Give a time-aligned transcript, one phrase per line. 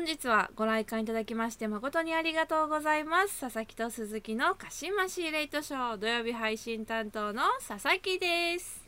[0.00, 3.38] 本日はご来館いただきまして誠にありがとうございます。
[3.38, 8.82] 佐々木と鈴木のカシマシーレイトショー土曜日配信担当の佐々木です、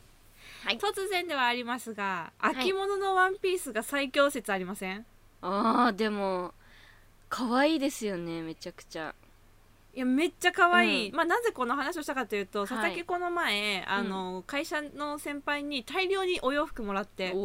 [0.65, 0.79] はい。
[0.79, 2.47] 突然ではありますがい。
[2.47, 5.05] 秋物のワンピースが最強説ありません、
[5.43, 6.55] あーでも
[7.29, 9.15] 可愛いですよねめちゃくちゃ。
[9.95, 11.15] いやめっちゃ可愛い、うん。
[11.15, 12.69] まあなぜこの話をしたかというと、はい。
[12.69, 17.33] 佐々木この前あの、会社の先輩に大量にお洋服もらって。
[17.35, 17.39] お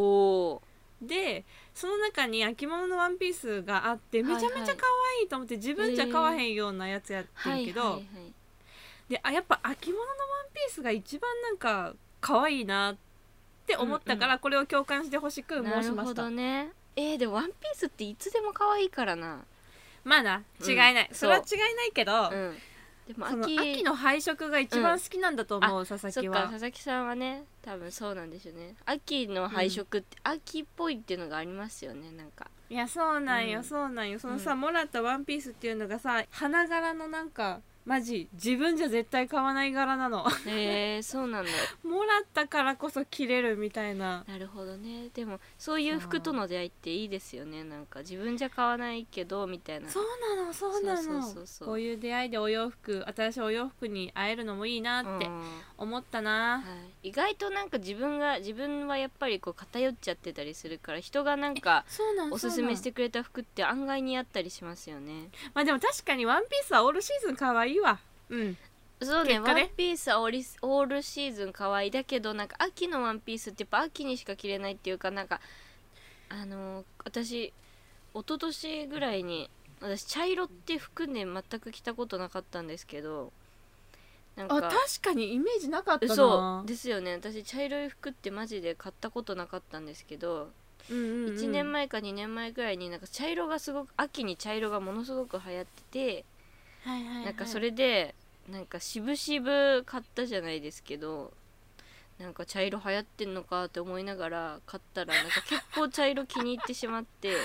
[0.54, 0.62] お
[1.00, 1.46] で
[1.78, 4.82] その中に秋物のワンピースがあってめちゃめちゃ可
[5.20, 8.02] 愛いと思って自分じゃ買わへんようなやつやってはいるけど、
[9.08, 10.18] であやっぱ秋物のワン
[10.56, 12.96] ピースが一番なんか可愛いなっ
[13.68, 16.24] て思ったから、これを共感してほしく申しました。
[16.24, 16.72] どね。
[16.96, 19.46] えー、でもワンピースっていつでも可愛いからな。
[20.04, 22.58] まあなうん違いない、それは違そいうないけど、うん
[23.08, 28.76] でも秋秋の配色が一番好きなんだと思う、佐々そっ木はか佐々木さんはね多分そうなんでしょうね。
[28.86, 32.48] 秋の配色って、秋っぽいっていうのがありますよねなんか。
[32.70, 33.64] いやそうなんよ、うん。
[33.64, 34.20] そうなんよ。
[34.20, 34.60] そのさ、うん。
[34.60, 40.30] もらったワンピースっていうのがさ花柄のなんかマジ自分じゃ絶対買わない柄なの。
[40.46, 41.52] へえそうなんだ。
[41.88, 44.26] もらったからこそ着れるみたいな。
[44.28, 45.08] なるほどね。
[45.14, 47.64] でもそういう服との出会いっていいですよね。
[47.64, 49.90] なんか自分じゃ買わないけどみたいな。
[49.90, 50.04] そう
[50.36, 51.02] なのそうなの。
[51.02, 51.68] そうそうそうそう。
[51.70, 55.44] こういう出会いでお洋服新しいお洋服に会えるのもいいなってうん。
[55.78, 56.64] 思ったな、は
[57.04, 65.30] い、意外となんか自分が自分はやっぱりこう偏っちゃってたりするから人がなんかそうなんおすすめしてくれた服って案外似合ったりしますよね。
[65.54, 68.00] まあでも確かにワンピースはオールシーズン可愛いわ。
[68.30, 68.58] うん。
[69.02, 75.40] そうねワンピースはオールシーズン可愛いだけどなんか秋のワンピースってやっぱ秋にしか着れないっていうかなんか
[76.30, 77.54] あのー私一
[78.16, 79.50] 昨年ぐらいに
[79.82, 83.32] 私茶色って服ね全く着たことなかったんですけど
[84.36, 86.16] なんあか確かにイメージなかったな。
[86.16, 87.14] そうですよね。
[87.14, 90.54] 私茶色い服ってマジで買ったことなかったんですけど、
[90.90, 96.26] うんうんうん、1年前か2年前ぐらいになんか茶色がすごく秋に茶色がものすごく流行ってて、
[96.88, 97.26] はいはいはい。
[97.26, 98.16] なんかそれで
[98.50, 101.34] なんか渋々買ったじゃないですけど
[102.18, 107.38] なんか茶色流行ってんのかって思いながら買ったらなんか結構茶色気に入ってしまって、はい、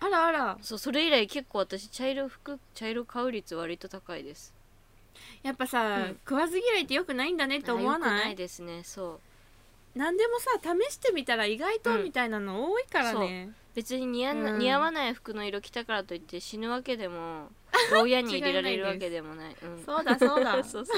[0.00, 0.58] あらあら。
[0.62, 4.54] そうそれ以来結構私茶色服茶色買う率割と高いです。
[5.42, 6.18] やっぱさ、うん。
[6.28, 8.82] 食わず嫌いってよくないんだねって思わなないいですね。
[8.82, 9.20] そう
[9.94, 14.58] 何でもさ試してみたら意外とうんみたいなの多いからね、別に似合,、うん。
[14.58, 17.50] 似合わない服の色着たからといって死ぬわけでも
[17.92, 19.56] 牢屋に入れられるわけでもない。
[19.62, 20.62] うん、そうだそうだ。
[20.64, 20.96] そうそう。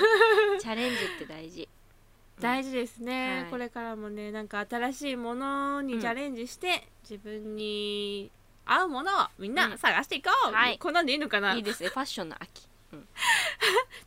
[0.58, 1.68] チャレンジって大事。
[2.40, 3.50] 大事ですね、はい。
[3.50, 8.30] これからもねなんか新しいものにチャレンジして、自分に
[8.66, 9.78] 合うものをみんうなん。
[9.78, 10.78] 探していこう、はい。
[10.78, 11.54] こんなんでいいのかな。
[11.54, 11.88] いいですね。
[11.88, 12.70] ファッションの秋、うん、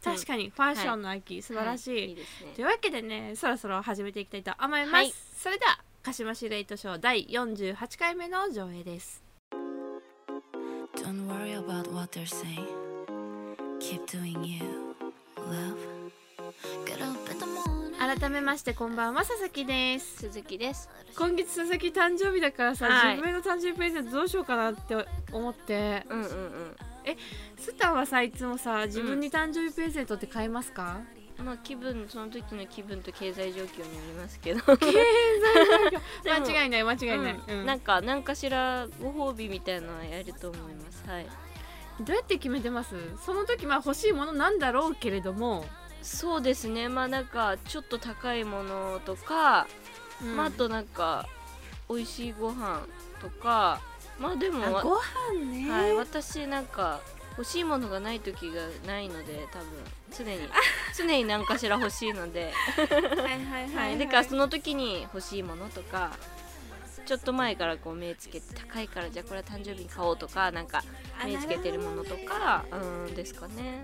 [0.03, 2.09] 確かにファッションの秋、素晴らしい、はい。
[2.09, 2.51] いいですね。
[2.55, 5.13] というわけでねそろそろ始めていきたいと思います、はい。
[5.37, 9.21] それでは鹿島市レイトショー第48回目の上映です。
[10.95, 12.65] Don't worry about what they're saying.
[13.79, 14.63] Keep doing you,
[15.37, 15.77] love.
[16.85, 17.79] Get up in the morning.
[17.99, 20.19] 改めましてこんばんは佐々木です。
[20.19, 20.89] 鈴木です。
[21.17, 23.15] 今月佐々木誕生日だからさ、はい。
[23.17, 24.95] 自分への誕生日プレゼントどうしようかなって
[25.33, 26.05] 思って。
[26.09, 26.75] うんうんうん
[27.57, 31.01] スタンはさいつもさ自分に誕生日プレゼントって買いますか、
[31.37, 34.59] まあ気分その時の気分と経済状況によりますけど。
[34.75, 37.59] でも間違いない間違いない、うん。
[37.59, 37.65] うん。
[37.65, 41.03] なんか何かしらご褒美みたいなのはやると思います。
[41.07, 41.27] はい。
[42.01, 42.95] どうやって決めてます？
[43.25, 45.65] その時まあ欲しいものなんだろうけれども、
[46.01, 46.87] そうですね。
[46.89, 49.67] まあなんかちょっと高いものとか、
[50.21, 50.35] うん。
[50.37, 51.27] まああとなんか
[51.89, 52.81] 美味しいご飯
[53.21, 53.81] とか
[54.19, 54.97] まあでもわあご
[55.35, 56.99] 飯ね、はい、私なんか
[57.37, 59.67] 欲しいものがない時がないので多分
[60.17, 60.49] 常に。
[60.97, 66.11] 常に何かしら欲しいので、はいはいはい、はい、だからその時に欲しいものとか
[67.05, 70.83] ちょっと前からこう目つけて高いからじゃあこれは誕生日に買おうとかなんか
[71.19, 73.83] あ目つけてるものとかうんですかね、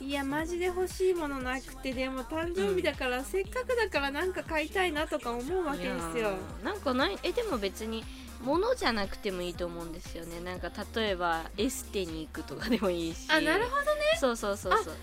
[0.00, 6.30] いやマジで欲しいものなくてでも誕生日だから、せっかくだからなんか買いたいなとか思うわうん、けですよ。
[6.64, 8.04] なんかないえでも別に
[8.42, 10.40] 物じゃなくてもいいと思うんですよね。
[10.40, 13.26] なんか例えばエステに行くとかでもいいし。
[13.30, 14.02] あなるほどね。
[14.20, 14.94] そうそうそうそう。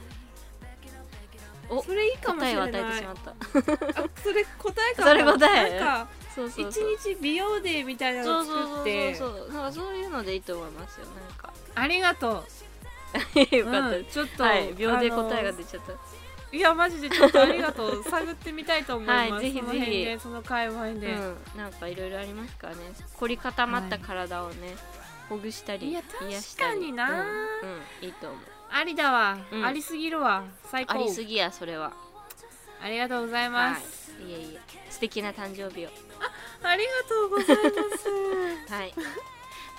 [1.69, 2.71] おそれいいかもしれない。
[2.71, 3.31] 答えを与えてしまった。
[3.31, 5.07] あそれ答えかも。
[5.07, 5.79] それ答え？
[5.79, 8.77] なんかそうそう一日美容デーみたいなのをそうそうそう。
[8.77, 9.15] 作って。
[9.15, 11.05] そうそうなんかそういうのでいいと思いますよ。
[11.07, 11.53] なんか。
[11.75, 12.27] ありがと
[13.55, 13.97] よかった。
[13.97, 15.93] う、んちょっと、すはい秒で答えが出ちゃった
[16.53, 18.03] いやマジでちょっとありがとう。
[18.03, 20.05] 探ってみたいと思います、はいぜひその辺ぜひ。
[20.05, 21.35] でその界隈で、うん。
[21.57, 22.81] なんかいろいろありますからね。
[23.17, 24.75] 凝り固まった体をね、
[25.29, 26.69] ほぐしたりいや癒したり。
[26.69, 28.39] 確かになうんうんいいと思う。
[28.71, 29.65] ありだわ、うん。
[29.65, 30.43] ありすぎるわ。
[30.71, 30.93] 最高。
[30.93, 31.91] ありすぎやそれは。
[32.83, 34.31] ありがとうございます、はい。
[34.31, 34.59] いえいえ。
[34.91, 35.89] 素敵な誕生日を。
[36.61, 37.63] ありがとうございま
[38.67, 38.69] す。
[38.71, 38.93] はい。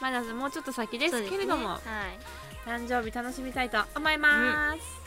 [0.01, 1.81] まだもうちょっと先ですけれども、はい。
[2.69, 5.04] 誕生日楽しみたいと思います、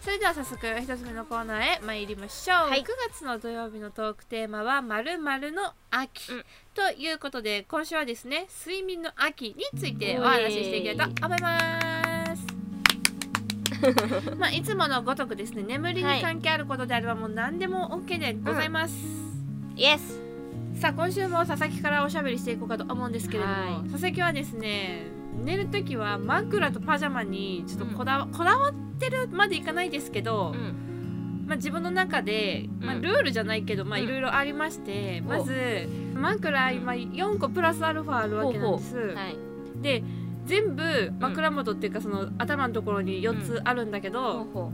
[0.00, 2.80] それでは早速一つ目のコーナーへ参りましょう、はい。
[2.80, 6.44] 9月の土曜日のトークテーマはまるの秋、うん。
[6.74, 12.46] ということで今週はですね睡眠の秋についてお話ししていきたいと思います。
[14.38, 18.94] まあいつものごとくですね眠りに関係あることであればもう何でも OK でございます、
[19.76, 20.18] イエス
[20.80, 23.90] さあ今週も佐々木からおしゃべりしていこうかと思うんですけれども、はい。
[23.90, 31.44] 佐々木はですね寝る時は枕とパジャマにちょっとこだわ,、こだわってるまでいかないですけど、うん。
[31.46, 34.04] まあ、自分の中で、まあ、うんルールじゃないけど、まあ、うん。
[34.04, 38.96] いろいろありまして、まほうず枕今4個プラスアルファあるわけなんです。
[38.96, 39.36] はい。
[39.82, 40.02] で
[40.46, 44.72] 全部枕元っていうかその頭のところに4つあるんだけほど、うほ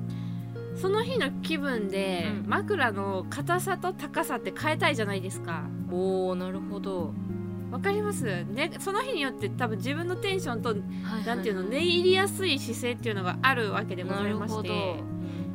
[0.75, 2.51] その日の気分でうん。
[2.51, 5.65] 枕の硬さと高さって変えたいじゃないですか。
[5.91, 7.15] うおーなるほど
[7.71, 8.25] わかります。
[8.25, 11.25] ねその日によって多分自分のテンションとはいはい。
[11.27, 14.97] なんていうの寝入りやすい姿勢っていうのがあるわけでございまして。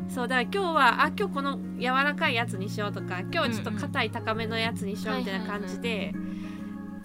[0.09, 6.13] そうだから今日はあ今日この柔らかいやつにしようとか今日はちょっと硬い高めのやつにしようみたいな感じで、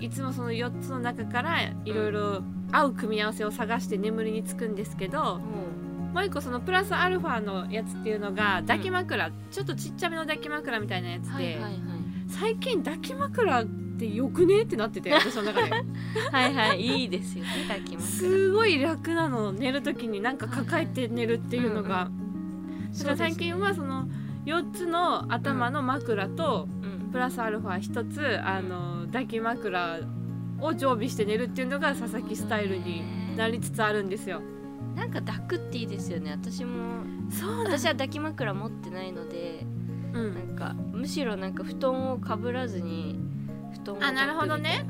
[0.01, 2.43] いつもその4つの中からいろいろ
[2.73, 11.61] 合う組み合わせを探して眠りにつくんですけどもう一個そのプラスアルファのやつっていうのが抱き枕、ちょっとちっちゃめの抱き枕みたいなやつで、
[12.27, 13.65] 最近抱き枕
[13.97, 14.63] ってよくね？
[14.63, 15.71] ってなってて 私の中で。
[15.71, 22.11] はいはいいいですよね抱きますすごい楽なの寝る時になんか抱えて寝るっていうのが、
[22.99, 24.09] だから最近はその
[24.45, 26.97] 4つの頭の枕とうん。
[27.13, 30.01] プラスアルファ1つあの抱き枕
[30.61, 33.03] を常備して寝るっていうのが佐々木スタイルに
[33.37, 34.43] なりつつあるんですよ。
[34.95, 36.33] なんか抱くっていいですよね。
[36.33, 39.65] 私もそう私は抱き枕持ってないので
[40.13, 43.19] うなんんかむしろなんか布団をかぶらずに
[43.95, 44.85] 布団をあなるほどね。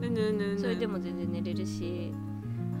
[0.00, 0.58] 抱くみたいなうんうんうんうん。
[0.60, 2.12] それでも全然寝れるし、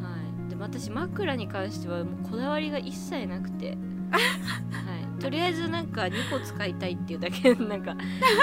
[0.02, 0.16] は
[0.46, 3.76] い、でも私枕に関してはもうこだわりが一切なくて、
[4.10, 4.18] は
[5.18, 7.54] い、とりあえずなんか2個使いたいっていうだけ。
[7.64, 7.96] なんか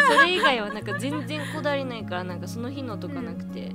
[0.09, 3.73] それ以外はなんか全然こだわりないからなんかその日のとかなくて、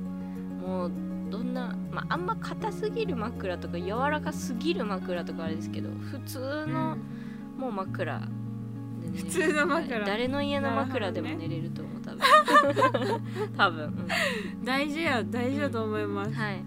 [0.65, 0.91] もう
[1.29, 6.95] どんな、まあ、あんま硬すぎる枕とか柔らかすぎる枕とかあれですけど普通の
[7.57, 8.25] もう枕で
[9.11, 9.97] 寝れる普通の枕。
[9.99, 10.05] はい。
[10.05, 11.92] 誰の家の枕でも寝れると思う
[13.57, 14.07] 多分
[14.63, 16.33] 大事や大事だと思います。
[16.33, 16.63] はい。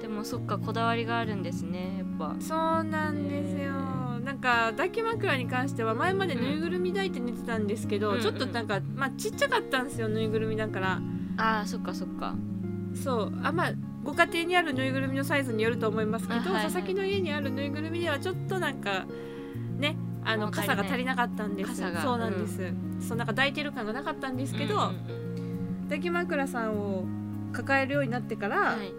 [0.00, 2.36] でもそっかこだわりがあるんですねやっぱ。
[2.40, 3.72] そうなんですよ。
[4.20, 11.00] なんか抱き枕に関しては前までぬいぐるみ抱いて寝てたんですけど、うんちょっとなんかまあちっちゃかったんですよぬいぐるみだから。
[11.36, 12.34] ああそっかそっか。
[12.94, 13.72] そうあまあ
[14.02, 19.06] ご家庭にあるぬいぐるみのサイズによると思いますけど、あはいはい佐々木の家にあるぬいぐるみではちょっとなんかね
[20.24, 21.70] あの傘が足りなかったんです。
[21.70, 22.02] 傘が。
[22.02, 25.30] そうなんです、そうなんか抱いてる感がなかったんですけど、うんうん
[25.90, 27.04] 抱き枕さんを
[27.52, 28.92] 抱えるようになってから、うんはい。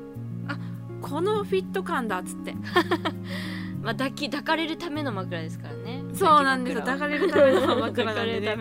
[1.01, 2.53] このフィット感だっつって。
[3.81, 6.03] まあ抱き抱かれるための枕ですからね。
[6.13, 6.75] そうなんです。
[6.75, 8.57] よ抱かれるための枕なんでね。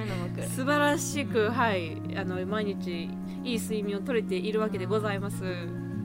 [0.48, 3.10] 素晴らしく、はいあの毎日
[3.44, 5.42] いい睡眠をとれているわけでございます。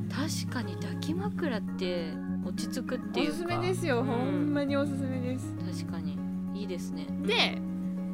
[0.09, 2.13] 確かに抱き枕って
[2.43, 3.31] 落ち着くっていうか。
[3.31, 4.05] おすすめですよ、うん。
[4.05, 5.55] ほんまにおすすめです。
[5.81, 6.14] 確かに
[6.55, 7.07] いいですね。
[7.25, 7.61] で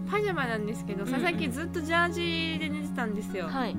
[0.09, 3.75] パジャマなんですけどうんうん佐々木ずっとジャージで寝てたんですよ、はい。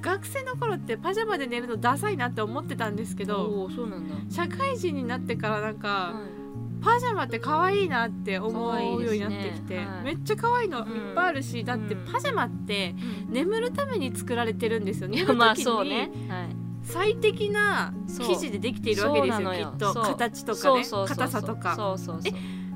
[0.00, 4.14] 学生の頃ってパジャマで寝るのダサいなって思ってたんですけどそうなんだ。
[4.30, 6.40] 社会人になってからなんか、はい。
[6.82, 10.04] パジャマって可愛いなって思うようになってきて、はい。
[10.04, 12.94] めっちゃ可愛いのいっうんぱいあるし、だってうんパジャマって
[13.28, 16.10] 眠るために作られてるんですよ寝る時 まあそうね。
[16.14, 16.30] に。
[16.30, 16.56] はい。
[16.82, 19.92] 最適な生地でできているわけですよきっと。
[19.92, 20.84] 形とかね。
[21.06, 21.76] 硬さとか。
[21.76, 22.32] そうそうそう。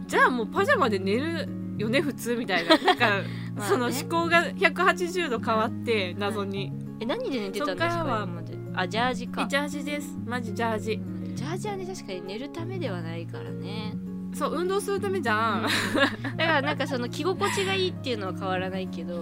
[0.06, 2.76] じゃあもうパジャマで寝るよね普通みたいな。
[2.76, 3.08] なんか
[3.56, 3.68] まあね。
[3.68, 8.28] その思考が180度変わって謎に、え何で寝てたんですか。
[8.76, 9.46] あジャージか。
[9.49, 10.18] ジャージです。
[10.26, 10.92] マジジャージ。
[10.94, 11.37] うん。
[11.37, 13.96] ジャージはね確かに寝るためではないからね。
[14.34, 15.62] そう運動するためじゃん、
[16.37, 19.20] だからなんかその着心地がいいっていうのは変わらないけど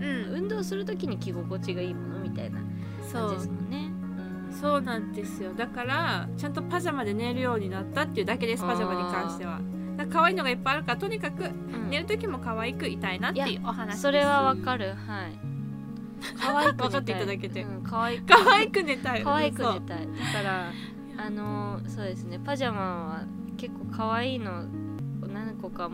[0.00, 0.34] うん。
[0.34, 2.58] 運動する時に着心地がいいものみたいな
[3.02, 3.92] そう感じですもんね。
[4.50, 4.80] そう。
[4.80, 5.52] なんですよ。
[5.54, 9.60] だからちゃんとパジャマで寝るようになったっていうだけですパジャマに関しては。
[9.60, 11.90] だから可愛いのがいっぱいあるからとにかくうん。
[11.90, 14.02] 寝る時も可愛くいたいなっていうお話です。
[14.02, 14.94] それはわかる。
[15.06, 15.38] はい。
[16.38, 17.62] 可愛く分かっていただけて。
[17.62, 19.22] うん可愛く可愛く寝たい。
[19.22, 19.80] 可愛く寝たい。
[19.80, 19.92] だ
[20.32, 20.72] から
[21.18, 22.38] あのーそうですね。
[22.44, 23.24] パジャマは
[23.56, 24.64] 結構可愛いの
[25.32, 25.90] 何個か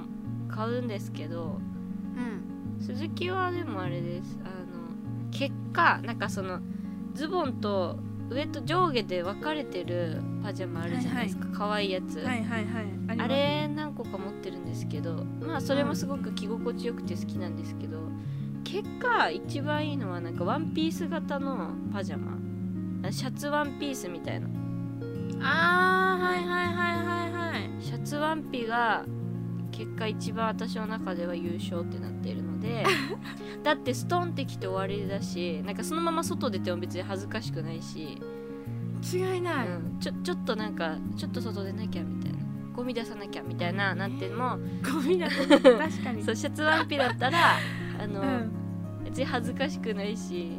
[0.48, 1.60] 買うんですけど
[2.16, 2.82] うん。
[2.82, 4.38] 鈴木はでもあれです。
[4.42, 6.60] あの結果なんかその
[7.14, 7.98] ズボンと
[8.28, 13.18] 上と上下で分かれてるパジャマあるじゃないですか、可愛いやつ、はいはいはい。
[13.18, 17.98] ああれ何個か持ってるんですけどまあそれもすごく着心地よくて好きなんですけど
[18.64, 22.36] 結果一番いいのはなんかワンピース型のパジャマ。
[23.08, 24.48] あシャツワンピースみたいな。
[25.40, 29.04] あーはいはいはいはいはいシャツワンピが
[29.70, 32.84] 結果一番私の中では優勝ってなっているので
[33.62, 38.18] だってストンってきて終わりだしなんかそのまま外出ても別に恥ずかしくないし、
[39.12, 42.36] 違いない、うん、ちょちょっとなんかちょっと外出なきゃみたいな。
[42.74, 45.28] ゴミ出さなきゃみたいななっても ゴミだ。
[45.30, 45.34] と
[45.78, 46.22] 確かに。
[46.22, 47.56] そうシャツワンピだったら
[47.98, 48.50] あの、うん。
[49.04, 50.50] 別に恥ずかしくないし、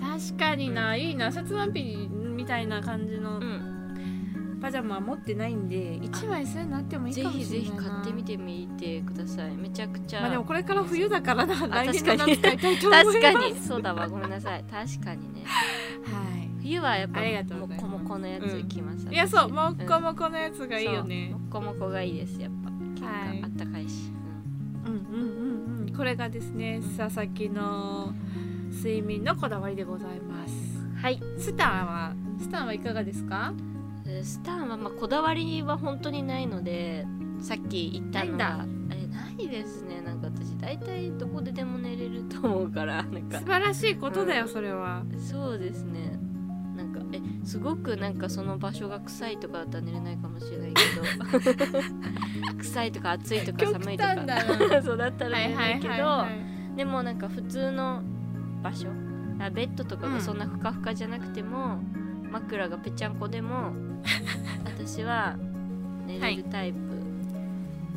[0.00, 3.65] 確かにな、いいなシャツワンピみたいな感じのうん、
[4.66, 7.70] パジャマ持ってないんで1枚そういうのあってもいいぜかもしれないな。
[7.70, 9.56] ひぜひ買ってみてみてください。
[9.56, 12.32] めちゃくちゃ、まあでもこれから冬だからな 来年の確かに。
[12.32, 13.20] 夏買いたいと思います。
[13.20, 13.54] 確かに。
[13.54, 14.64] そうだわごめんなさい。
[14.64, 15.44] 確かにね。
[15.44, 16.50] はい。
[16.62, 17.20] 冬はやっぱ
[17.54, 21.28] もこもこのやつきます、いやそうもっこももこのやつがいいよね。
[21.30, 22.70] もっこもこがいいですやっぱ。
[22.70, 24.10] 結構はいあったかいし、
[24.84, 24.92] うん。
[24.92, 28.12] うんうんうんこれがですね佐々木の
[28.72, 30.52] 睡眠のこだわりでございます。
[30.80, 31.20] うんはい。
[31.38, 33.52] スタンはスタンはいかがですか？
[33.54, 33.75] えー
[34.24, 37.06] スタンはまあこだわりは本当にないので
[37.40, 40.00] さっき言ったのなはえないですね。
[40.00, 43.38] なんか私大体どこででも寝れると思うから なんか。
[43.38, 44.48] 素晴らしいことだよ、うん。
[44.48, 45.02] それは。
[45.18, 46.18] そうですね。
[46.76, 50.82] なんかえすごくなんかその場所が臭いとかだったら寝れないかもしれないけ
[51.70, 52.58] ど。
[52.58, 54.16] 臭いとか暑いとか極寒いとか。
[54.82, 56.28] そうだったら寝れないけど、はいは
[56.74, 56.76] い。
[56.76, 58.02] でもなんか普通の
[58.62, 58.88] 場所。
[59.38, 61.78] あベッドとかがそんなふかふかじゃなくても、
[62.30, 63.72] 枕がぺちゃんこでも
[64.64, 65.36] 私は
[66.06, 66.78] 寝れるタイプ、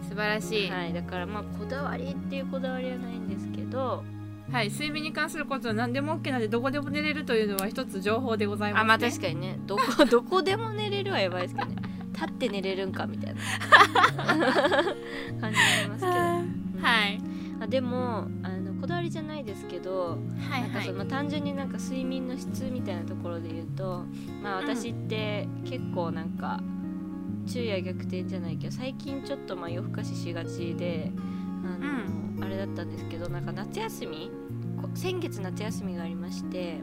[0.08, 0.94] 素晴らしい、はい。
[0.94, 4.04] だからまあこだわりっていうこだわりはないんですけど。
[4.52, 9.60] はい、睡眠に関することは何でも OK なんでどこでも寝れるというのは一つ情報でございます、ね、あまあ確かにね。
[9.68, 11.76] どこ どこでも寝れるはやばいですけどね。
[12.14, 13.42] 立って寝れるんかみたいな
[15.40, 16.12] 感じになりますけど、
[16.80, 16.82] うん。
[16.82, 17.22] はい
[17.62, 18.50] あでもあ
[18.90, 20.18] だわりじゃないですけど
[20.50, 20.70] はいはい。
[20.70, 24.04] なんかその単純になんか睡眠の質みたいなところで言うと
[24.44, 24.68] まあうん。
[24.68, 26.62] 私って結構なんか
[27.46, 31.12] 昼夜逆転じゃないけど最近ちょっとまあ夜更かししがちで
[31.64, 34.32] あの、あれだったんですけどなんか夏休み
[34.82, 36.82] こ先月夏休みがありまして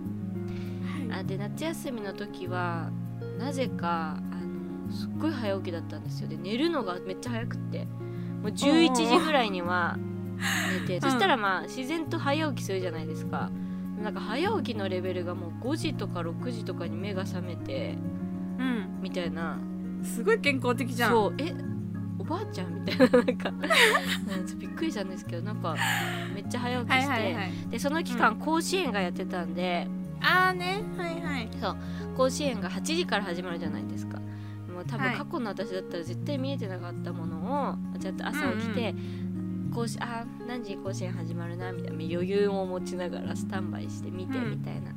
[1.11, 2.91] あで夏休みの時は
[3.39, 6.29] なぜかあのすっごい早起きだったんですよ。
[6.29, 7.87] で寝るのがめっちゃ早くって。
[8.43, 9.99] もう11時ぐらいには
[10.81, 11.01] 寝てん。
[11.01, 13.51] そしたらまあ自然と早起きするじゃないですか。
[14.03, 17.97] なんか早起きのレベルがもう5時とか6時とかに目が覚めて
[18.59, 18.99] うん。
[19.01, 19.59] みたいな。
[20.03, 21.11] すごい健康的じゃん。
[21.11, 21.35] そう。
[21.39, 21.55] え
[22.19, 23.53] おばあちゃんみたいななんか。
[24.59, 25.77] びっくりしたんですけどなんか
[26.35, 27.53] めっちゃ早起きして、はいはいはい。
[27.71, 29.89] でその期間甲子園がやってたんで、
[30.21, 30.83] ああね。
[30.97, 31.49] はいはい。
[32.17, 34.19] 甲子園が8時から始まるじゃないですか。
[34.19, 35.17] もう多分はい。
[35.17, 38.95] 過去の私だったら絶対見えてなかったものをちょっと朝起きて、
[39.77, 44.51] 甲子あー何時に甲子園始まるなみたいな余裕を持ちながらスタンバイして見てうん。
[44.53, 44.93] みたいな、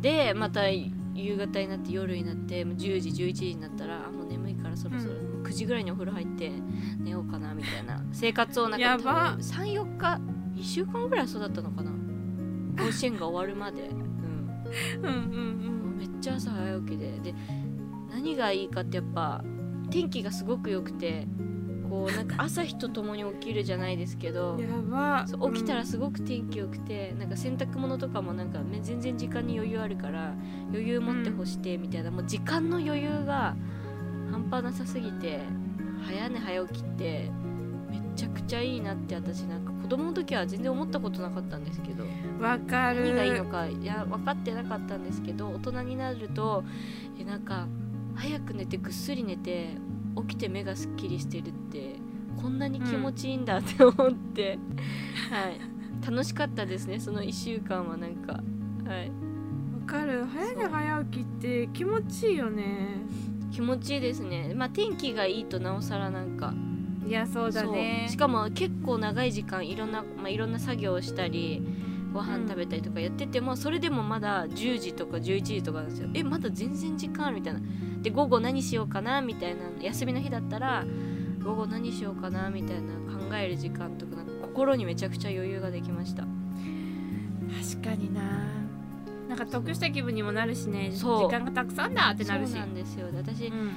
[0.00, 6.50] でまた夕方になって夜になってもう10時11時になったらあもう眠いからそろそろ、う9時ぐらいにお風呂入って
[6.98, 8.02] 寝ようかなみたいな。
[8.12, 9.36] 生活をなんかやば。
[9.38, 10.20] 34日
[10.56, 11.92] 1週間ぐらいそうだったのかな。
[12.82, 17.20] 甲子園が終わるまで、 うん、うんうんもうめっちゃ朝早起きで。
[17.22, 17.34] で
[18.10, 19.44] 何がいいかってやっぱ
[19.90, 21.26] 天気がすごく良くて
[21.90, 24.56] こうなんか朝日とともに起きるじゃないですけうど
[25.52, 30.32] 起きたらすごく天気良くてなんか洗濯物とかもなんか、ね、全然時間に余裕あるから
[30.70, 33.56] 余裕持って干してみたいな、もう時間の余裕が
[34.30, 35.40] 半端なさすぎて
[36.06, 37.30] 早寝早起きって
[37.90, 42.04] めちゃくちゃいいなって私なんか子供の時は全然思ったことなかったんですけど。
[42.04, 43.14] うんわかる。
[43.14, 46.64] 何がいいのかいや分かってなかったんですけど大人になると
[47.18, 47.66] えなんか
[48.14, 49.74] 早く寝てぐっすり寝て
[50.16, 51.96] 起きて目がすっきりしてるって
[52.40, 54.58] こんなに気持ちいいんだって思って、
[55.30, 55.60] はい。
[56.06, 58.40] 楽しかったですねその1週間はなんか。
[58.86, 59.08] はい。
[59.08, 60.24] わかる。
[60.24, 62.96] 早寝早起きって気持ちいいよね。
[63.52, 64.52] 気持ちいいですね。
[64.54, 66.54] まあ天気がいいとなおさらなんか。
[67.06, 68.06] いやそうだね。
[68.08, 71.62] しかも結構長い時間いろんな、まあ、いろんな作業をしたり
[72.12, 76.08] ご飯食べたりとかやってても、それでもまだ10時とか11時とかなんですよ。
[76.14, 77.60] えまだ全然時間みたいな。
[78.02, 80.86] で午後何しようかなみたいな休みの日だったら
[81.44, 86.26] 午後何しようかなみたいな考える時間とかなんか心にめちゃくちゃ余裕ができました。
[87.72, 88.20] 確かにな。
[89.28, 90.90] なんか得した気分にもなるしね。
[90.92, 91.30] そう。
[91.30, 92.52] 時間がたくさんだってなるし。
[92.52, 93.10] そうなんですよ。
[93.10, 93.70] で私うん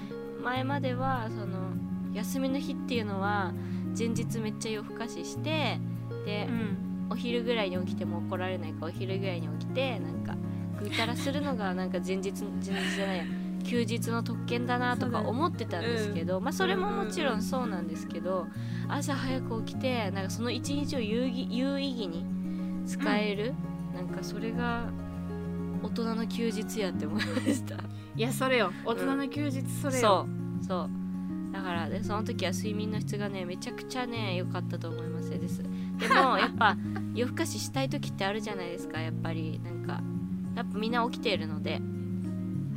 [0.44, 1.72] 前まではその
[2.14, 3.54] 休みの日っていうのは
[3.98, 5.80] 前日めっちゃ夜更かしして
[6.26, 10.36] で、うんお昼ぐらいに起きても怒られないからお昼ぐらいに起きてなんか
[10.80, 13.24] ぐうたらするのがなんか前日前日じゃないや
[13.64, 18.48] 休日の特権だなとか思ってたんですけど、まあそれももちろんそうなんですけど
[18.90, 22.26] 朝早く起きてなんかその一日を有意義有意義に
[22.86, 23.54] 使える、
[23.96, 24.90] なんかそれが
[25.82, 27.76] 大人の休日やって思いました。
[28.16, 28.72] いやそれよ。
[28.84, 30.28] 大人の休日それよ、そ
[30.62, 30.66] う。
[30.66, 30.90] そう
[31.54, 35.62] だからねその時は睡眠の質がねめちゃくちゃね良かったと思いますです。
[35.62, 35.70] で
[36.10, 36.76] も やっぱ
[37.14, 39.60] 夜更かししたい時ってあるじゃないですかやっぱり。
[39.64, 40.02] なんか
[40.56, 41.82] やっぱみんな起きているので、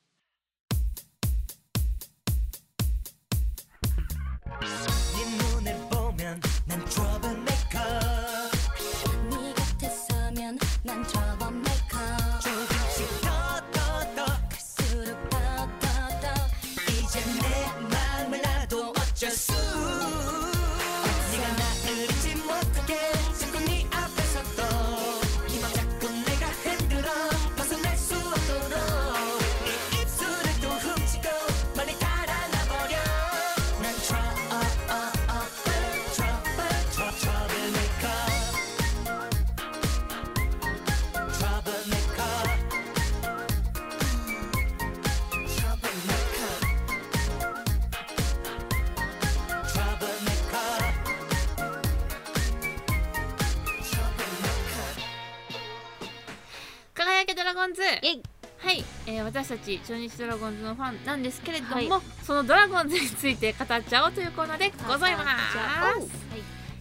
[57.61, 57.83] ゴンズ。
[57.83, 61.89] はい、えー私たち中日ドラゴンズのファンなんですけれども、はい。
[62.23, 65.59] そのドラゴンズについて語っちゃおうというコーナーでございます。
[65.59, 65.93] は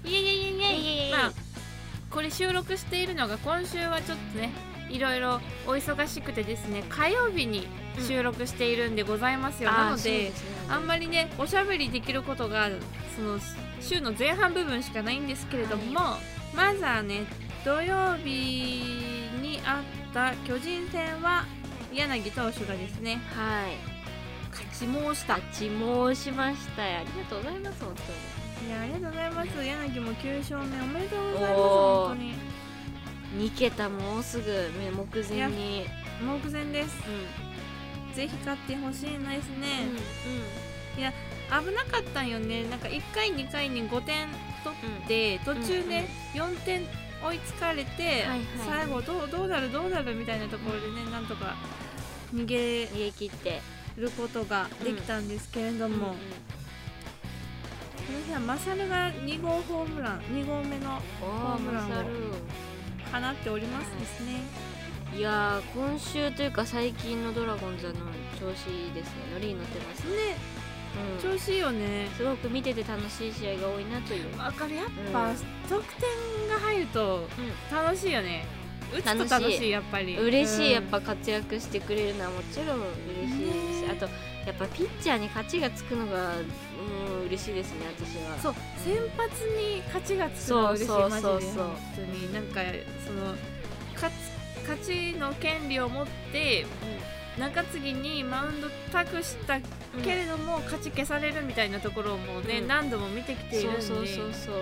[0.06, 1.12] いイエイエイエイエイ。
[1.12, 1.32] まあ
[2.10, 4.52] これ収録しているのが今週はちょっとね
[4.90, 7.68] いろいろお忙しくてですね火曜日に
[8.08, 10.32] 収録しているんでございますよ、なので
[10.70, 12.70] あんまりねおしゃべりできることが
[13.18, 13.38] その
[13.82, 16.00] 週の前半部分しかないんですけれども、
[16.56, 17.26] まずはね
[17.66, 18.96] 土曜日
[19.42, 21.46] にあった巨人戦は
[21.94, 24.00] 柳投手がですねはい。
[24.52, 25.36] 勝ち申した。
[25.36, 27.00] 立ち申しましたよ。
[27.00, 27.96] ありがとうございます本
[28.68, 29.64] いやありがとうございます。
[29.64, 32.34] 柳も9勝目おめでとうございます本当に
[33.32, 33.52] 当に。
[33.52, 35.86] 2桁もうすぐ目目前に。
[36.22, 36.98] 目前です。
[38.16, 39.94] ぜひ勝ってほしいのですうん
[41.02, 41.14] ね、
[41.50, 42.68] 危なかったんよね。
[42.68, 44.28] なんか1回2回に5点
[44.64, 46.82] 取って、途中ね、4点
[47.24, 48.42] 追いつかれて、はいはい。
[48.66, 51.56] 最後どうどうなるどうなるみたいなところでね、なんとか
[52.34, 53.62] 逃げ逃げ切って
[53.98, 56.16] ることができたんですけれども、うん
[58.10, 61.92] この日はマサルが2号ホームラン2号目のおホームランを
[63.12, 64.42] 放っておりますですね、
[65.16, 67.94] いやー今週というか最近のドラゴンズの
[68.40, 69.14] 調子いいですね。
[69.34, 70.12] ノリに乗ってますね、
[70.58, 70.59] うん、
[71.22, 72.08] 調子いいよね。
[72.18, 74.76] すごく見てて楽しい試合が多いなという、わかる。
[74.76, 75.36] やっぱ、うん。
[75.70, 77.28] 得点が入ると
[77.72, 78.46] 楽しいよね。
[78.92, 80.18] 打つと楽しいやっぱり。
[80.18, 80.72] 嬉しい、うん。
[80.72, 82.80] やっぱ活躍してくれるのはもちろん
[83.24, 83.80] 嬉しいです。
[83.80, 83.92] し、ね。
[83.92, 84.10] あと
[84.46, 88.38] やっぱピッチャーに勝ちがつくのがうん嬉しいですね私は。
[88.40, 91.42] そう先発に勝ちがつくのが嬉しいそうそうマジでそう。
[91.42, 92.34] そう本当に。
[92.34, 92.62] なんか
[93.06, 93.36] その
[93.94, 96.66] 勝ちの権利を持って
[97.40, 99.62] 中継ぎにマウンド託したうん
[100.04, 102.68] けれども、勝ち消されるみたいなところもね、うん。
[102.68, 103.82] 何度も見てきているんで。
[103.82, 104.56] そうそうそうそう。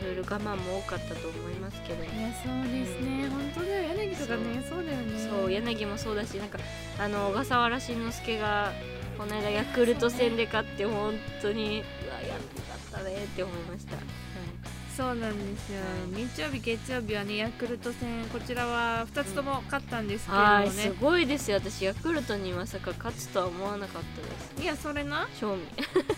[0.00, 2.04] いろいろ我慢も多かったと思いますけど。
[2.04, 3.82] いやそうですね、本当だよ。
[3.94, 5.28] 柳とかねそうだよね。
[5.28, 6.58] そう柳もそうだしなんか
[6.98, 8.72] あの小笠原慎之介が
[9.18, 14.04] この間ヤクルト戦で勝って本当にうわやってかったねって思いました、はい
[14.98, 15.78] そうなんですよ。
[16.12, 21.58] 日曜日月曜日はねヤクルト戦こちらは2つとも勝ったんですけれどもはいすね、ごいですよ。
[21.58, 24.60] 私ヤクルトにまさか勝つとは思わなかったです。
[24.60, 25.62] いやそれな、正味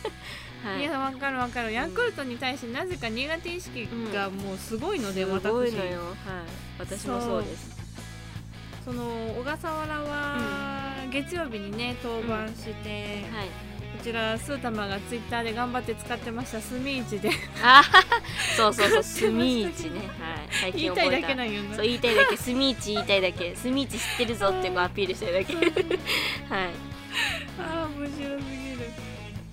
[0.65, 0.81] はい。
[0.81, 1.73] い、やわかるわかる。
[1.73, 6.01] ヤクルトに対してなぜか苦手意識がもうすごいので、す私ごいのよ。
[6.01, 6.17] はい。
[6.79, 7.77] 私もそうです。
[8.83, 9.05] その
[9.39, 10.39] 小笠原は
[11.13, 13.49] 月曜日にね登板して、はい。
[13.49, 13.70] こ
[14.01, 16.61] ちらスータマがツイッターで頑張って使ってました。
[16.61, 17.31] スミイチで。
[17.63, 17.83] あ
[18.57, 20.01] そうそうそうスミーチね。
[20.01, 20.09] はい。
[20.51, 21.63] 最言いたいだ近覚えたけなんよ。
[21.63, 22.37] なそう言いたいだけ。
[22.37, 23.55] スミーチ言いたいだけ。
[23.57, 25.55] スミーチ知ってるぞってこうアピールしたいだけ。
[25.55, 25.65] はい。
[27.59, 28.91] ああ面白すぎる。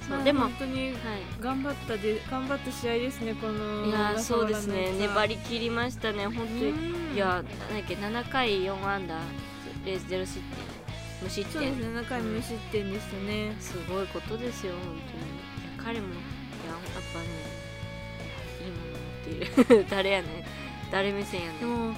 [0.10, 0.96] まあそうでも本当にはい
[1.42, 4.94] 頑張ったで頑張った試合ですねこのいやそうですね。
[4.98, 6.70] 粘り切りましたね本当に。
[6.70, 9.20] うんいやなんだっけ7回4安打
[9.86, 10.77] 0ゼロ失点
[11.22, 13.56] 無失そうです点ね7回無失点でしたね。
[13.60, 15.86] すごいことですよ本当に。
[15.86, 17.26] 彼もいややっぱね
[18.20, 18.98] いやいいもの
[19.54, 20.46] 持っている 誰やね
[20.92, 21.94] 誰目線やねでも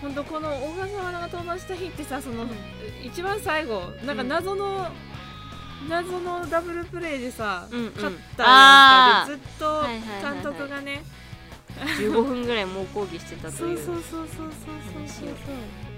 [0.00, 2.46] 本当この小笠原が登板した日ってさその、
[3.02, 4.86] 一番最後なんか謎の、
[5.88, 7.92] 謎のダブルプレーでさ、うんうん。
[7.94, 10.34] 勝ったやんかでずっとはいはいはいはい。
[10.34, 11.02] 監督がね、
[12.00, 13.78] 15分ぐらい猛抗議してたとそいう。
[13.80, 15.93] うそうそうそうそうそうそうね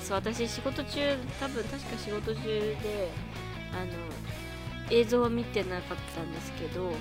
[0.00, 3.10] そう私仕事中多分確か仕事中で
[3.72, 3.92] あの
[4.90, 6.94] 映像は見てなかったんですけど、はい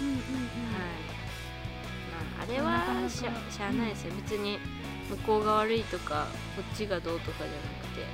[0.00, 0.14] うんうん。
[0.14, 0.20] うん
[2.12, 4.14] まあ、あれはしゃしゃあないですよ。
[4.16, 4.58] 別に
[5.10, 8.04] 向こうが悪いとかこっちがどうとかじゃなくて。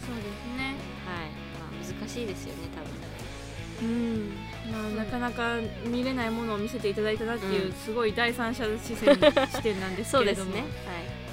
[0.00, 0.26] そうです
[0.56, 0.74] ね。
[1.06, 1.28] はい。
[1.58, 3.88] まあ難しいですよね多分。
[3.88, 4.32] うん。
[4.72, 7.72] まあ、なかなか見れないものを見せていただいたなっていう、うん。
[7.72, 10.52] すごい第三者視線視点なんですけれども。
[10.52, 10.64] そうですね。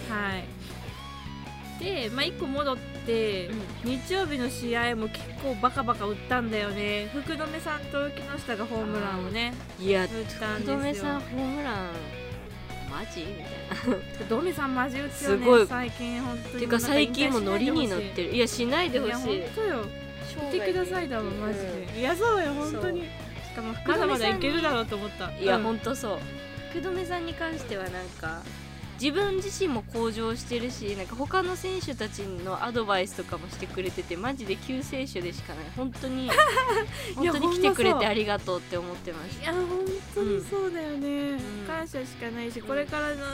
[0.10, 0.57] はい
[1.80, 3.50] で、まあ、1個戻って、
[3.84, 7.10] 日曜日の試合も結構バカバカ打ったんだよね。
[7.14, 10.10] 福留さんと木下がホームランをねはいいや打っ
[10.40, 11.04] たん福留ですよ。
[11.04, 11.90] さんホームラン
[12.90, 13.22] マジ？
[13.22, 13.98] みたいな。
[14.16, 15.68] 福留さんマジ打つよねすごい。
[15.68, 16.54] 最近本当に。
[16.56, 18.34] ていうか最近もノリに乗ってる。
[18.34, 18.40] い。
[18.40, 19.12] やしないでほしい。
[19.12, 19.86] いや本当よ。
[20.52, 23.02] 見てくださいだもんマジで、いやそうよ本当に。
[23.02, 23.08] し
[23.56, 25.32] かもまだまだいけるだろうと思った。
[25.32, 25.64] いや、うん。
[25.64, 26.20] ほんとそう。
[26.72, 28.42] 福留さんに関してはなんか
[29.02, 35.66] 自分自身も向上してるしなんか他の選手たちのアドバイスとかもしてくれててマジで救世主でしかない。
[35.76, 36.30] 本当に
[37.16, 39.66] 本当に来てくれてありがとうって思ってましいや本
[40.16, 41.40] 当にそうだよね、ん。
[41.68, 43.26] 感謝しかないしこれからの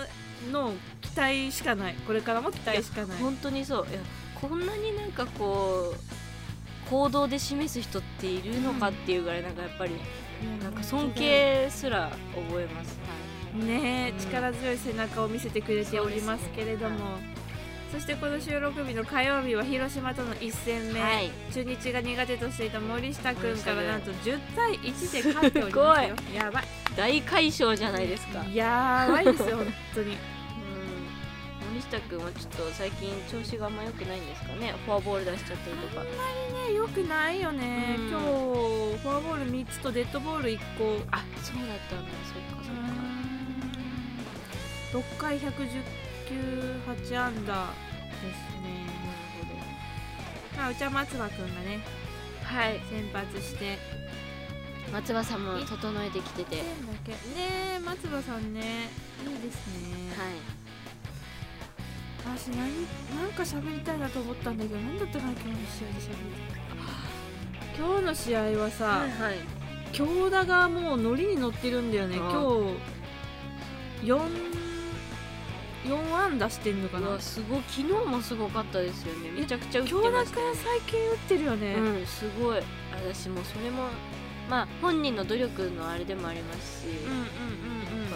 [0.52, 1.95] の期待しかない。
[2.06, 3.17] これからも期待しかない。
[3.17, 3.88] た本当にそう。
[3.89, 3.99] いや
[4.39, 9.93] こんなになんかこう行動で示す人っているのかっていうぐらいなんかやっぱり
[10.62, 13.23] なんか尊敬すら覚えます、ねえ、
[13.56, 14.18] うん。
[14.18, 17.34] 力強い背中を見せてくれておりますけれども。
[17.94, 21.32] そ,、してこの収録日の火曜日は広島との一戦目、はい。
[21.54, 26.16] 中日が苦手としていた森下君からなんと10対1で勝っておりますよ。
[26.34, 26.63] やばい。
[26.98, 30.08] 大快勝じゃないですか、やばいですよ本当に。
[30.08, 30.18] うん。
[31.70, 34.74] 森下君はちょっと最近調子があんま良くないんですかね。
[34.88, 36.04] フォアボール出しちゃったりとか。
[36.04, 38.10] ねよくないよね、うん。
[38.10, 38.26] 今日
[39.04, 41.00] フォアボール3つとデッドボール1個。
[41.12, 42.12] あそうだったんだ。
[42.26, 43.12] そっかそっか
[44.93, 45.82] 6回110
[46.29, 46.36] 球
[46.88, 47.73] 8安打
[48.21, 48.86] ですね。
[50.56, 51.84] まあうちは松葉くんがね
[52.43, 52.79] はい。
[52.91, 53.79] 先発して。
[54.91, 56.58] 松葉さんも整えてきてて。
[56.58, 56.63] ね
[57.77, 58.91] え松葉さんね。
[59.25, 60.34] いいですね、はい。
[62.38, 62.86] 私何
[63.19, 66.06] なんか喋りたいなと思ったんだけど何だったかな今日の試合で喋り
[66.51, 66.63] たい。
[67.75, 69.39] 今日の試合はさ、はい
[69.91, 72.17] 京田がもうノリに乗ってるんだよね。
[72.19, 72.77] あ今
[74.01, 74.62] 日4
[75.86, 77.62] 4安打してんのかうなわすごい。
[77.67, 79.32] 昨日もすごかったですよね。
[79.32, 80.46] めちゃくちゃ打ってましたね。
[80.56, 82.62] 最近打ってるよね、うんすごい。
[82.93, 83.88] 私もそれも
[84.50, 87.26] まあ本人の努力のあれでもありますし、うんうんうん
[88.02, 88.12] なん。
[88.12, 88.15] か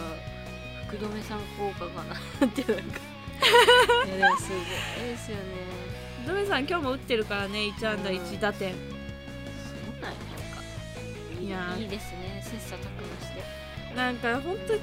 [0.88, 3.00] 福留さん効果かなってなんか。
[4.16, 5.42] いやすごいですよね
[6.26, 8.76] ドメさん今日も打ってるからね1安打うん1打点、そ
[9.98, 10.12] うなん
[11.48, 11.58] や。
[11.58, 12.42] なんかいいいいいですね。
[12.42, 13.94] 切磋琢磨して。
[13.94, 14.80] なんか本当に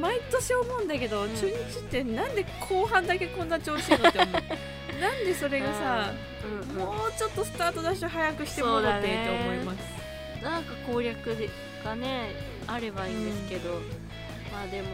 [0.00, 1.34] 毎年思うんだけど、ん。
[1.34, 4.32] 中日ってなんで後半だけこんな調子いいのって思う。
[5.00, 6.60] なんでそれがさ、うん。
[6.60, 11.48] うんもうちょっとスタートダッシュ早くしてもらってって思います、なんか攻略で
[11.82, 12.34] がね
[12.66, 13.80] あればいいんですけど、
[14.52, 14.88] まあでも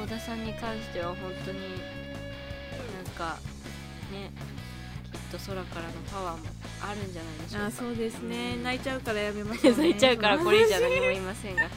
[0.00, 3.38] 野田さんに関しては本当になんか
[4.12, 4.30] ね
[5.12, 6.44] きっと空からのパワーも
[6.82, 7.66] あるんじゃないでしょうか。
[7.66, 8.62] あそうですね、うん。
[8.62, 11.70] 泣いちゃうからやめましょう、ね、泣いちゃうからこれ以上はい何も言いませんがはい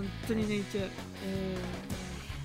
[0.00, 0.88] 本当に泣いちゃう、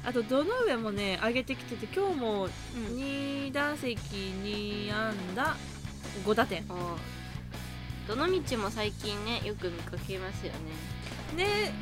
[0.06, 5.56] あと堂上もね上げてきてて今日も2打席2安打
[6.26, 6.64] 5打点。
[6.70, 6.98] お
[8.08, 10.52] どの道も最近ねよく見かけますよ
[11.36, 11.44] ね。
[11.44, 11.74] ね。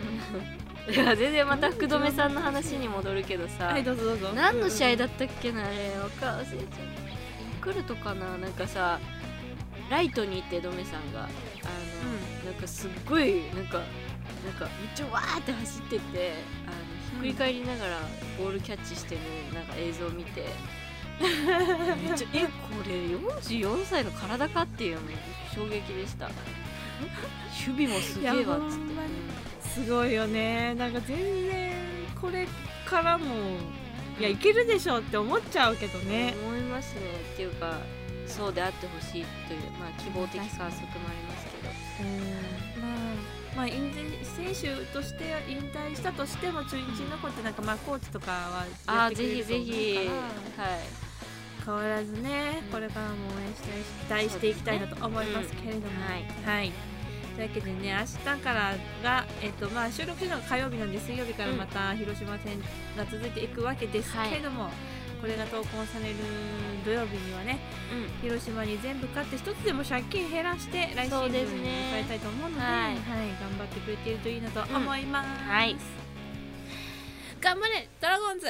[0.93, 4.33] いや全然また福留さんの話に戻るけどさ、はいどうぞどうぞ。
[4.33, 5.97] 何の試合だったっけなあれ。
[5.97, 6.83] わか忘れちゃった。
[6.83, 6.87] ヤ
[7.61, 8.99] クルトかななんかさ
[9.89, 11.23] ライトにいてドメさんが。
[11.23, 11.27] あ
[12.45, 13.81] の、なんかすっごいなんか
[14.45, 16.33] なんかめっちゃわーって走ってて
[16.65, 16.75] あの
[17.11, 17.99] ひっくり返りながら
[18.37, 19.21] ボールキャッチしてる
[19.53, 20.45] なんか映像を見て。
[21.21, 22.49] めっちゃえこ
[22.87, 25.01] れ44歳の体かっていうの
[25.53, 26.29] 衝撃でした。
[27.67, 29.69] 守備もすげえわっつって。
[29.69, 30.73] すごいよね。
[30.73, 31.17] なんか全
[31.49, 31.73] 然
[32.19, 32.47] これ
[32.85, 33.25] からも
[34.19, 36.33] いやいけるでしょって思っちゃうけどね。
[36.47, 37.01] 思いますね。
[37.33, 37.77] っていうか
[38.27, 42.72] そうであってほしいという、まあ、希望的観測もありますけど
[43.55, 50.09] まあ選手として引退したとしても中日に残ってなんかまあコーチとかはああぜやってくれるとひぜひ思う
[50.57, 50.69] から。
[50.69, 50.79] はい。
[51.65, 52.71] 変わらずね、うん。
[52.73, 53.61] これからも応援し
[54.09, 56.71] たいし期待していきたいなと思いますけれども、うんはい、
[57.35, 62.59] というわけでね明日からが、えっとまあ、収録するのが火曜日なんで水曜日からまた広島戦
[62.97, 64.69] が続いていくわけですけれども、
[65.23, 66.15] これが投稿される
[66.83, 67.57] 土曜日にはね
[68.21, 72.95] 広島に全部勝って一つでも借金減らして来シーズンにそうですね迎えたいと思うのではいはい。
[73.39, 75.77] 頑張ってくれているといいなと思います、はい。
[77.39, 78.47] 頑張れドラゴンズ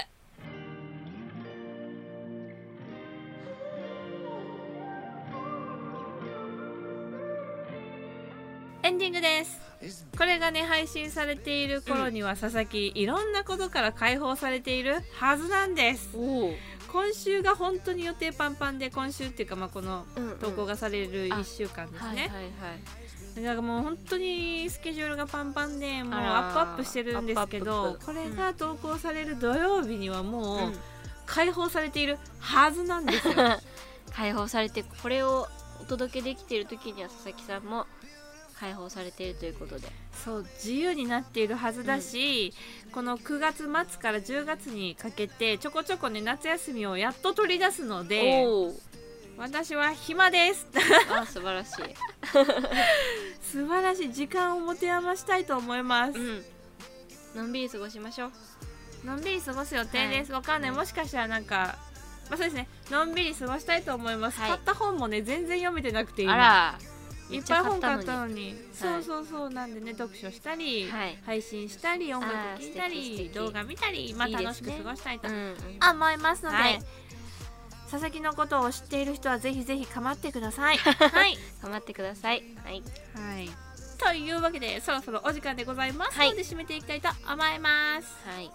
[8.83, 10.05] エンディングです。
[10.17, 16.09] これがね配信されている頃には佐々木いろんなことから解放されているはずなんです。
[16.91, 20.05] 今週が本当に予定パンパンで今週っていうかまあこの
[20.39, 22.31] 投稿がされる1週間ですね、
[23.35, 30.73] だからもう本当にスケジュールがパンパンでもうアップアップしてるんですけどこれが投稿される土曜日にはもううん。
[31.25, 33.33] 解放されているはずなんですよ。
[34.13, 35.47] 解放されてこれを
[35.81, 37.87] お届けできている時には佐々木さんも
[38.63, 39.89] 解放されているということで。
[40.23, 42.53] そう自由になっているはずだし、
[42.93, 48.45] この9月末から10月にかけてちょこちょこね夏休みをやっと取り出すので
[49.37, 50.65] 私は暇です。
[51.13, 51.73] あ素晴らしい。
[53.43, 56.45] 素晴らしい時間を持て余したいと思います、うん。
[57.35, 58.31] のんびり過ごしましょう。
[59.05, 60.71] のんびり過ごす予定です、わかんない。
[60.71, 61.77] もしかしたらなんか
[62.29, 62.69] まあそうですね。
[62.89, 64.49] のんびり過ごしたいと思います、はい。
[64.51, 66.33] 買った本もね全然読めてなくて今。
[66.33, 66.92] あら
[67.35, 68.33] いっぱい本買ったのに。
[68.33, 68.55] に。
[68.73, 69.49] そうそうそう。
[69.49, 71.17] なんでね読書したり、はい。
[71.25, 76.79] 配信したり音楽聴いたり動画見たりまあ楽しく過ごしたいと思いますので、はい。
[77.93, 80.77] 佐々木のことを知っている人はぜひぜひ構ってください。
[80.77, 82.43] はい、 頑張ってください。
[82.63, 82.81] はい。
[83.13, 83.49] はい、
[83.99, 86.17] というわけでそろそろお時間でございます。
[86.17, 86.31] はい。
[86.31, 88.07] ので締めていきたいと思います。
[88.27, 88.49] はい。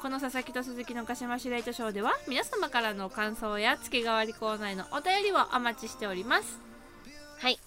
[0.00, 6.60] この佐々木と鈴木の鹿島シュレイトショーでは皆様からの感想や月替わりコーナーへのお便りをお待ちしております。
[7.40, 7.58] はい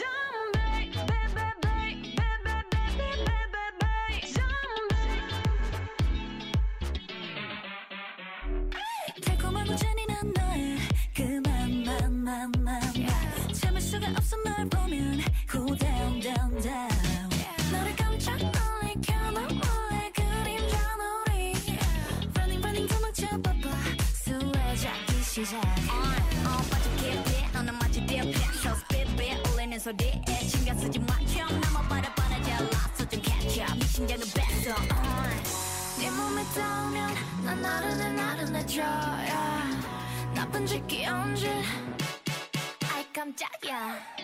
[29.85, 34.75] 소리에 신경 쓰지 마 처음 넘어버려 뻔하지 않았어 좀 catch up 네 심장은 뱉어
[35.99, 37.13] 네 몸에 닿으면
[37.43, 39.77] 난 나른해 나른해져 yeah.
[40.33, 41.61] 나쁜 짓 끼얹은
[42.95, 44.18] 아이 깜짝이야 너와